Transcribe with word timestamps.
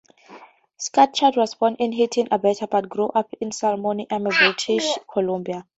Scatchard 0.77 1.37
was 1.37 1.53
born 1.53 1.75
in 1.75 1.91
Hinton, 1.91 2.27
Alberta, 2.31 2.65
but 2.65 2.89
grew 2.89 3.09
up 3.09 3.31
in 3.39 3.51
Salmon 3.51 4.07
Arm, 4.09 4.23
British 4.23 4.95
Columbia. 5.07 5.67